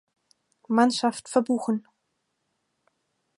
[0.67, 1.85] Mannschaft verbuchen.